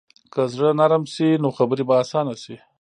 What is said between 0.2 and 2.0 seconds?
که زړه نرمه شي، نو خبرې به